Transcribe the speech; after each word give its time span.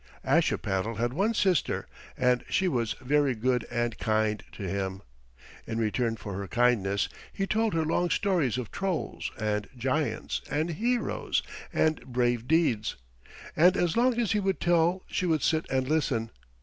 Ashipattle 0.25 0.95
had 0.95 1.13
one 1.13 1.35
sister, 1.35 1.87
and 2.17 2.43
she 2.49 2.67
was 2.67 2.93
very 3.01 3.35
good 3.35 3.67
and 3.69 3.95
kind 3.99 4.41
to 4.53 4.63
him. 4.67 5.03
In 5.67 5.77
return 5.77 6.15
for 6.15 6.33
her 6.39 6.47
kindness 6.47 7.07
he 7.31 7.45
told 7.45 7.75
her 7.75 7.85
long 7.85 8.09
stories 8.09 8.57
of 8.57 8.71
trolls 8.71 9.29
and 9.37 9.69
giants 9.77 10.41
and 10.49 10.71
heroes 10.71 11.43
and 11.71 12.01
brave 12.03 12.47
deeds, 12.47 12.95
and 13.55 13.77
as 13.77 13.95
long 13.95 14.19
as 14.19 14.31
he 14.31 14.39
would 14.39 14.59
tell 14.59 15.03
she 15.05 15.27
would 15.27 15.43
sit 15.43 15.67
and 15.69 15.87
listen. 15.87 16.31